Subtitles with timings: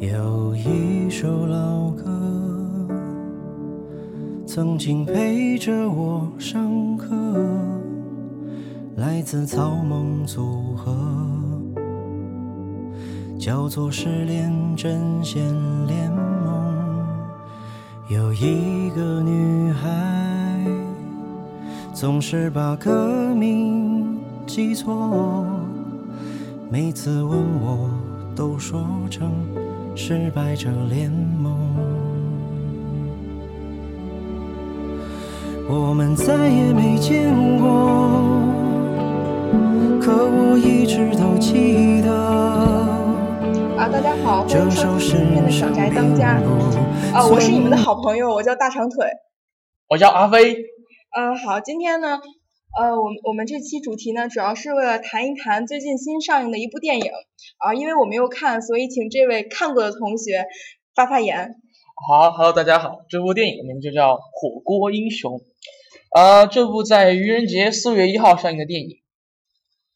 [0.00, 2.04] 有一首老歌，
[4.46, 7.14] 曾经陪着我上课，
[8.96, 10.96] 来自草蜢组合，
[13.38, 15.44] 叫做《失恋阵线
[15.86, 17.04] 联盟》。
[18.10, 20.64] 有一个女孩，
[21.92, 25.44] 总是把歌名记错，
[26.70, 27.90] 每次问我
[28.34, 29.30] 都说成。
[30.02, 31.54] 失败者联盟，
[35.68, 37.68] 我们再也没见过，
[40.00, 42.10] 可我一直都记得。
[43.76, 46.40] 啊，大家好，欢迎收听今天的小宅当家。
[47.12, 49.06] 啊，我是你们的好朋友，我叫大长腿。
[49.90, 50.56] 我叫阿飞。
[51.14, 52.18] 嗯，好，今天呢。
[52.78, 57.10] 呃，我我们这期主题呢，主要是为了谈一谈最近新上映的一部电影
[57.58, 60.46] 啊，因为我没有看，所以请这位看过的同学
[60.94, 61.56] 发发言。
[62.08, 65.32] 好，Hello，大家好，这部电影名字就叫《火锅英雄》
[66.10, 69.00] 啊，这部在愚人节四月一号上映的电影，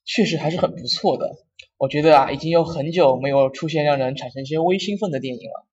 [0.05, 1.37] 确实还是很不错的。
[1.79, 5.67] 我觉得啊，已经有很久没有出现让人产生一些微兴奋的电影了。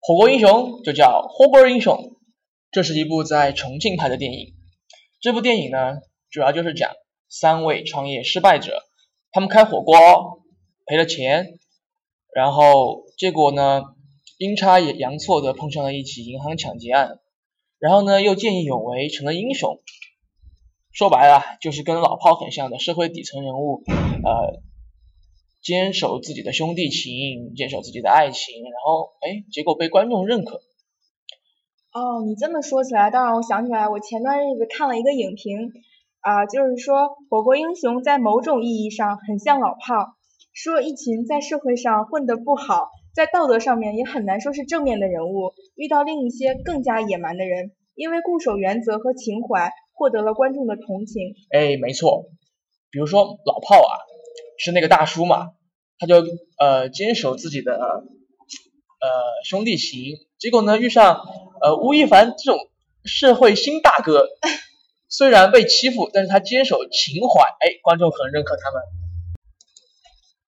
[0.00, 2.15] 火锅英雄就叫火锅英雄。
[2.76, 4.52] 这是一部在重庆拍的电影。
[5.22, 5.96] 这部电影呢，
[6.28, 6.90] 主要就是讲
[7.26, 8.82] 三位创业失败者，
[9.32, 10.42] 他们开火锅
[10.84, 11.58] 赔了钱，
[12.34, 13.80] 然后结果呢，
[14.36, 17.18] 阴差阳错的碰上了一起银行抢劫案，
[17.78, 19.80] 然后呢，又见义勇为成了英雄。
[20.92, 24.60] 说白了，就是跟老炮很像的社会底层人物，呃，
[25.62, 30.60] 坚守自己的兄弟情，坚守自己的爱情，然后哎，结果被观众认可。
[31.96, 35.72] 哦，你这么说起来，倒让我想起来，我前段日子看了一个影评，
[36.20, 36.98] 啊，就是说
[37.30, 40.12] 《火锅英雄》在某种意义上很像老炮，
[40.52, 51.32] 说一群在社会上混得不好，在道德上面也很难说是正面的人物，遇到另一些更加野蛮的人，因为固守原则和情怀，获得了观众的同情。
[51.50, 52.26] 哎，没错，
[52.90, 53.96] 比如说老炮啊，
[54.58, 55.52] 是那个大叔嘛，
[55.98, 56.16] 他就
[56.58, 59.08] 呃坚守自己的呃
[59.46, 61.22] 兄弟情，结果呢遇上。
[61.60, 62.58] 呃，吴亦凡这种
[63.04, 64.28] 社会新大哥，
[65.08, 68.82] 虽然被欺负，但是他坚守情怀，哎，观众很认可他们。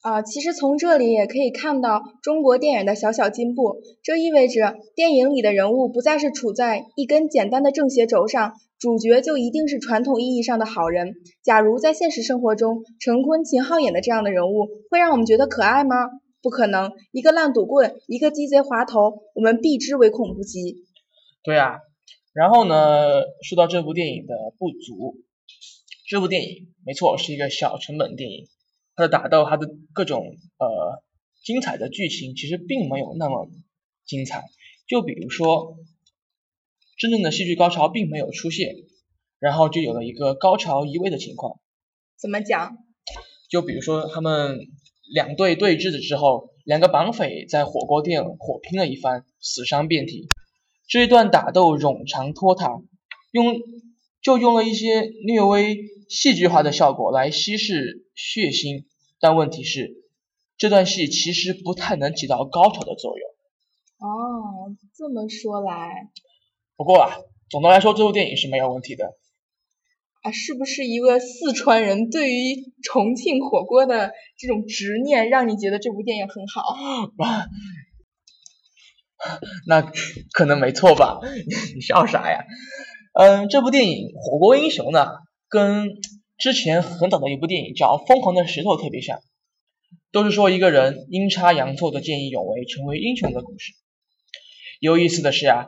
[0.00, 11.14] 啊，其实从这里也可以看到中国电影的小小进步，这意味着电影里的人物不再是处在一根简单的正邪轴上，主角就一定是传统意义上的好人。
[11.42, 15.96] 假如在现实生活中，陈坤、秦昊演的这样的人物，会让我们觉得可爱吗？
[16.40, 20.76] 不可能，一个烂赌棍，一个鸡贼滑头，我们避之唯恐不及。
[21.42, 21.80] 对啊，
[22.32, 25.16] 然后呢，说到这部电影的不足，
[26.08, 28.48] 这部电影没错是一个小成本电影，
[28.94, 31.02] 它的打斗，它的各种呃
[31.44, 33.48] 精彩的剧情其实并没有那么
[34.04, 34.44] 精彩。
[34.86, 35.76] 就比如说，
[36.98, 38.74] 真正的戏剧高潮并没有出现，
[39.38, 41.60] 然后就有了一个高潮移位的情况。
[42.20, 42.78] 怎么讲？
[43.48, 44.58] 就比如说他们
[45.12, 50.28] 两队对峙的时候，两个绑匪在火锅店火拼了一番，死伤遍体。
[50.88, 52.82] 这一段打斗冗长拖沓，
[53.30, 53.60] 用
[54.22, 55.76] 就用了一些略微
[56.08, 58.84] 戏剧化的效果来稀释血腥，
[59.20, 60.02] 但问题是，
[60.56, 63.28] 这段戏其实不太能起到高潮的作用。
[63.98, 66.08] 哦，这么说来，
[66.76, 67.18] 不过啊，
[67.50, 69.04] 总的来说，这部电影是没有问题的。
[70.22, 76.62] 啊，是不是一个四川人对于重庆火锅的这种执念，让你觉得这部电影很好？
[79.66, 79.82] 那
[80.32, 81.20] 可能没错吧？
[81.74, 82.44] 你笑啥呀？
[83.14, 85.08] 嗯，这部电影《火锅英雄》呢，
[85.48, 85.94] 跟
[86.38, 89.18] 之前很早的一部电影叫《疯狂的石头》特别像，
[90.12, 93.72] 都是说一个人阴差阳错的见义勇为，成为英雄的故事。
[94.78, 95.66] 有意思的是啊，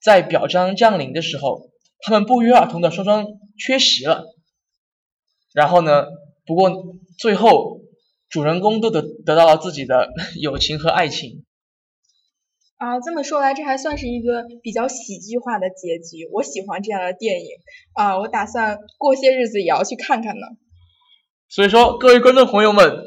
[0.00, 3.26] 在表彰将领的时候，他们不约而同的双双
[3.58, 4.24] 缺席了。
[5.52, 6.06] 然后呢，
[6.46, 6.70] 不过
[7.18, 7.80] 最后
[8.28, 10.10] 主人公都得得到了自己的
[10.40, 11.44] 友情和爱情。
[12.82, 16.28] 啊，这么说来，这还算是一个比较喜剧化的结局。
[16.32, 17.46] 我喜欢这样的电影
[17.94, 20.46] 啊，我打算过些日子也要去看看呢。
[21.48, 23.04] 所以说，各位观众朋友们，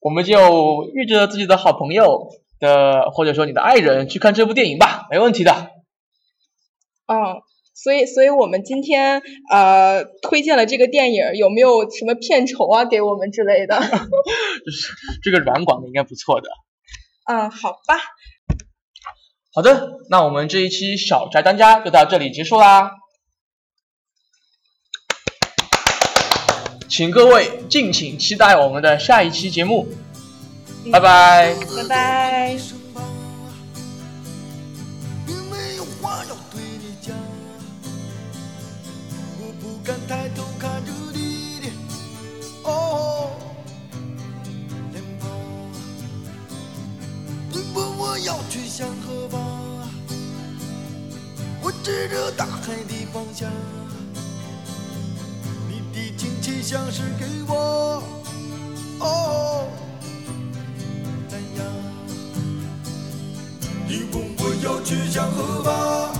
[0.00, 5.52] 我们就约着自己的好朋友的，或者说你的爱人去看这部电影吧，没问题的。
[7.06, 7.42] 嗯，
[7.74, 9.20] 所以，所以我们今天
[9.50, 13.78] 呃推荐了这个电影，有没有什么片酬啊给我们之类的？
[14.64, 16.48] 就是这个软广的应该不错的。
[17.30, 17.96] 嗯，好吧。
[19.54, 22.92] 好的，那我们这一期小宅当家就到这里结束啦，
[26.88, 29.88] 请各位敬请期待我们的下一期节目。
[30.90, 31.54] 拜拜。
[31.76, 32.58] 拜拜。
[48.82, 49.40] 向何方，
[51.62, 53.48] 我指着大海的方向。
[55.68, 58.02] 你的亲切像是给我
[58.98, 59.68] 哦
[61.28, 61.64] 赞扬。
[63.86, 66.12] 你问我要去向何方，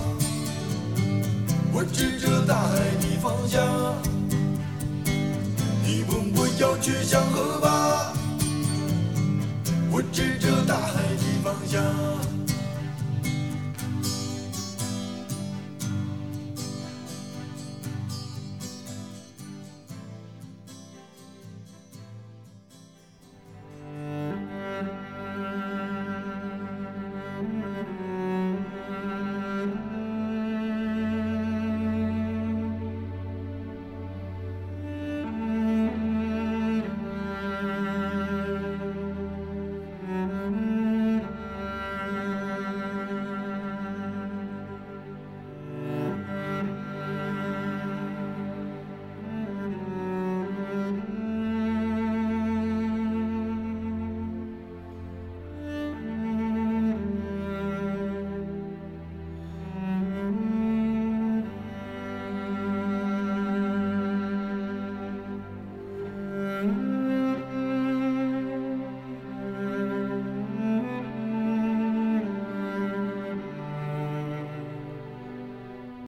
[1.73, 3.61] 我指着大海的方向。
[5.83, 8.13] 你问我要去向何方，
[9.91, 11.83] 我指着大海的方向。